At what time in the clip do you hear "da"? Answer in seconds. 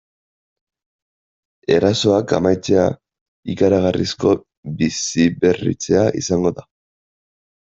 6.61-6.67